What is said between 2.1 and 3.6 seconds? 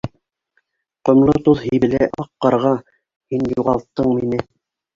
аҡ ҡарға, Һин